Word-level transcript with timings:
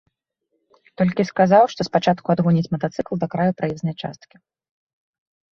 Толькі 1.01 1.25
сказаў, 1.31 1.63
што 1.75 1.81
спачатку 1.89 2.27
адгоніць 2.35 2.65
матацыкл 2.77 3.13
да 3.25 3.29
краю 3.35 3.51
праезнай 3.61 3.95
часткі. 4.01 4.35